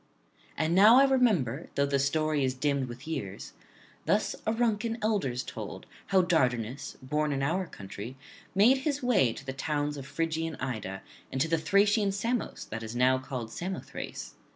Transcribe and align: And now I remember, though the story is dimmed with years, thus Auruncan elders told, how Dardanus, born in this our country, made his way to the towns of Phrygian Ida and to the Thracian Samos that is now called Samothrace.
And 0.57 0.73
now 0.73 0.95
I 0.97 1.03
remember, 1.03 1.69
though 1.75 1.85
the 1.85 1.99
story 1.99 2.43
is 2.43 2.55
dimmed 2.55 2.87
with 2.87 3.07
years, 3.07 3.53
thus 4.07 4.35
Auruncan 4.47 4.97
elders 4.99 5.43
told, 5.43 5.85
how 6.07 6.23
Dardanus, 6.23 6.97
born 7.03 7.31
in 7.31 7.41
this 7.41 7.47
our 7.47 7.67
country, 7.67 8.17
made 8.55 8.77
his 8.79 9.03
way 9.03 9.31
to 9.31 9.45
the 9.45 9.53
towns 9.53 9.97
of 9.97 10.07
Phrygian 10.07 10.55
Ida 10.55 11.03
and 11.31 11.39
to 11.39 11.47
the 11.47 11.59
Thracian 11.59 12.11
Samos 12.11 12.65
that 12.71 12.81
is 12.81 12.95
now 12.95 13.19
called 13.19 13.51
Samothrace. 13.51 14.33